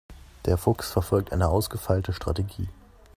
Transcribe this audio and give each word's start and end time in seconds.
Der 0.45 0.57
Fuchs 0.57 0.91
verfolgt 0.91 1.31
eine 1.31 1.49
ausgefeilte 1.49 2.11
Strategie. 2.11 2.67